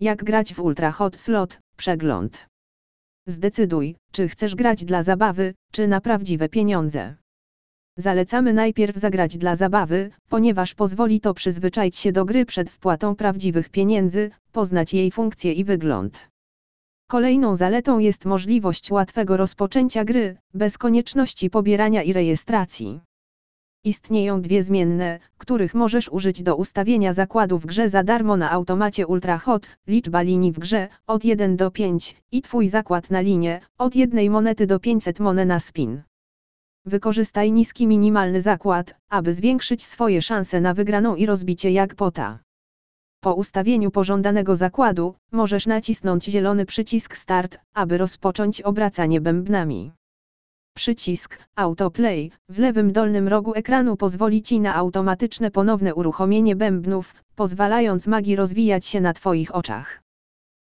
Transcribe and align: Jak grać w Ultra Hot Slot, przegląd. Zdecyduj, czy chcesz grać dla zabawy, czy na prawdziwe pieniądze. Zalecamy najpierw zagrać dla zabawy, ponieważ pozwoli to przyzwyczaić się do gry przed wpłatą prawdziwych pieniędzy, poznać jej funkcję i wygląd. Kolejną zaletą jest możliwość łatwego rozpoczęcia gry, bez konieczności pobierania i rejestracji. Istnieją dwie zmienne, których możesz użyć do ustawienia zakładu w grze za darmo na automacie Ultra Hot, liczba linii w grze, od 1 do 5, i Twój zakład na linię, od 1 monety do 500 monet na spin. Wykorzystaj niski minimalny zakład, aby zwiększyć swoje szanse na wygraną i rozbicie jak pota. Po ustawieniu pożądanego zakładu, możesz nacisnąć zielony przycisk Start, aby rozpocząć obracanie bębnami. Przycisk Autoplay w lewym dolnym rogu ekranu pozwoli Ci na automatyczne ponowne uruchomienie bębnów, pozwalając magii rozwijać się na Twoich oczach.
Jak 0.00 0.24
grać 0.24 0.54
w 0.54 0.60
Ultra 0.60 0.92
Hot 0.92 1.16
Slot, 1.16 1.58
przegląd. 1.76 2.46
Zdecyduj, 3.26 3.96
czy 4.12 4.28
chcesz 4.28 4.54
grać 4.54 4.84
dla 4.84 5.02
zabawy, 5.02 5.54
czy 5.72 5.88
na 5.88 6.00
prawdziwe 6.00 6.48
pieniądze. 6.48 7.16
Zalecamy 7.96 8.52
najpierw 8.52 8.96
zagrać 8.96 9.38
dla 9.38 9.56
zabawy, 9.56 10.10
ponieważ 10.28 10.74
pozwoli 10.74 11.20
to 11.20 11.34
przyzwyczaić 11.34 11.96
się 11.96 12.12
do 12.12 12.24
gry 12.24 12.44
przed 12.44 12.70
wpłatą 12.70 13.16
prawdziwych 13.16 13.68
pieniędzy, 13.68 14.30
poznać 14.52 14.94
jej 14.94 15.10
funkcję 15.10 15.52
i 15.52 15.64
wygląd. 15.64 16.28
Kolejną 17.08 17.56
zaletą 17.56 17.98
jest 17.98 18.24
możliwość 18.24 18.90
łatwego 18.90 19.36
rozpoczęcia 19.36 20.04
gry, 20.04 20.36
bez 20.54 20.78
konieczności 20.78 21.50
pobierania 21.50 22.02
i 22.02 22.12
rejestracji. 22.12 23.00
Istnieją 23.84 24.40
dwie 24.42 24.62
zmienne, 24.62 25.18
których 25.38 25.74
możesz 25.74 26.08
użyć 26.08 26.42
do 26.42 26.56
ustawienia 26.56 27.12
zakładu 27.12 27.58
w 27.58 27.66
grze 27.66 27.88
za 27.88 28.02
darmo 28.02 28.36
na 28.36 28.50
automacie 28.50 29.06
Ultra 29.06 29.38
Hot, 29.38 29.70
liczba 29.86 30.22
linii 30.22 30.52
w 30.52 30.58
grze, 30.58 30.88
od 31.06 31.24
1 31.24 31.56
do 31.56 31.70
5, 31.70 32.16
i 32.32 32.42
Twój 32.42 32.68
zakład 32.68 33.10
na 33.10 33.20
linię, 33.20 33.60
od 33.78 33.96
1 33.96 34.30
monety 34.30 34.66
do 34.66 34.80
500 34.80 35.20
monet 35.20 35.48
na 35.48 35.60
spin. 35.60 36.02
Wykorzystaj 36.86 37.52
niski 37.52 37.86
minimalny 37.86 38.40
zakład, 38.40 38.94
aby 39.08 39.32
zwiększyć 39.32 39.86
swoje 39.86 40.22
szanse 40.22 40.60
na 40.60 40.74
wygraną 40.74 41.16
i 41.16 41.26
rozbicie 41.26 41.72
jak 41.72 41.94
pota. 41.94 42.38
Po 43.20 43.34
ustawieniu 43.34 43.90
pożądanego 43.90 44.56
zakładu, 44.56 45.14
możesz 45.32 45.66
nacisnąć 45.66 46.24
zielony 46.24 46.66
przycisk 46.66 47.16
Start, 47.16 47.58
aby 47.74 47.98
rozpocząć 47.98 48.62
obracanie 48.62 49.20
bębnami. 49.20 49.92
Przycisk 50.80 51.38
Autoplay 51.56 52.30
w 52.48 52.58
lewym 52.58 52.92
dolnym 52.92 53.28
rogu 53.28 53.54
ekranu 53.54 53.96
pozwoli 53.96 54.42
Ci 54.42 54.60
na 54.60 54.74
automatyczne 54.74 55.50
ponowne 55.50 55.94
uruchomienie 55.94 56.56
bębnów, 56.56 57.14
pozwalając 57.36 58.06
magii 58.06 58.36
rozwijać 58.36 58.86
się 58.86 59.00
na 59.00 59.12
Twoich 59.12 59.54
oczach. 59.54 60.02